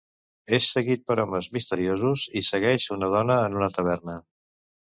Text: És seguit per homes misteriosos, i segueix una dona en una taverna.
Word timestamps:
És 0.57 0.69
seguit 0.75 1.03
per 1.11 1.17
homes 1.25 1.49
misteriosos, 1.59 2.25
i 2.41 2.45
segueix 2.49 2.89
una 2.99 3.13
dona 3.19 3.39
en 3.51 3.63
una 3.63 3.73
taverna. 3.77 4.21